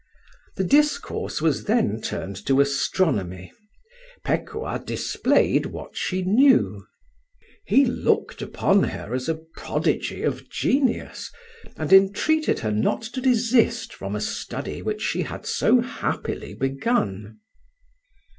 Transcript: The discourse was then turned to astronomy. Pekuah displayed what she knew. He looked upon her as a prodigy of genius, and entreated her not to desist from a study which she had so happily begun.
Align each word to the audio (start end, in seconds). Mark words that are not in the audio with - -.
The 0.55 0.63
discourse 0.63 1.43
was 1.43 1.65
then 1.65 2.01
turned 2.01 2.35
to 2.47 2.59
astronomy. 2.59 3.53
Pekuah 4.25 4.79
displayed 4.83 5.67
what 5.67 5.95
she 5.95 6.23
knew. 6.23 6.87
He 7.67 7.85
looked 7.85 8.41
upon 8.41 8.81
her 8.85 9.13
as 9.13 9.29
a 9.29 9.35
prodigy 9.35 10.23
of 10.23 10.49
genius, 10.49 11.31
and 11.77 11.93
entreated 11.93 12.61
her 12.61 12.71
not 12.71 13.03
to 13.13 13.21
desist 13.21 13.93
from 13.93 14.15
a 14.15 14.21
study 14.21 14.81
which 14.81 15.03
she 15.03 15.21
had 15.21 15.45
so 15.45 15.81
happily 15.81 16.55
begun. 16.55 17.37